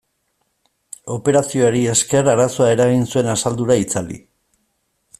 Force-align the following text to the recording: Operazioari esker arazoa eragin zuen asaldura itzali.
Operazioari 1.17 1.83
esker 1.93 2.31
arazoa 2.33 2.73
eragin 2.79 3.07
zuen 3.13 3.33
asaldura 3.37 3.81
itzali. 3.87 4.19